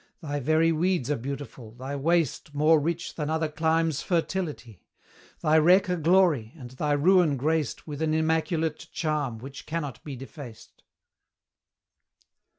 Thy 0.19 0.39
very 0.39 0.71
weeds 0.71 1.11
are 1.11 1.15
beautiful, 1.15 1.73
thy 1.73 1.95
waste 1.95 2.55
More 2.55 2.79
rich 2.79 3.13
than 3.13 3.29
other 3.29 3.47
climes' 3.47 4.01
fertility; 4.01 4.81
Thy 5.41 5.59
wreck 5.59 5.89
a 5.89 5.95
glory, 5.95 6.53
and 6.57 6.71
thy 6.71 6.93
ruin 6.93 7.37
graced 7.37 7.85
With 7.85 8.01
an 8.01 8.15
immaculate 8.15 8.87
charm 8.91 9.37
which 9.37 9.67
cannot 9.67 10.03
be 10.03 10.15
defaced. 10.15 10.81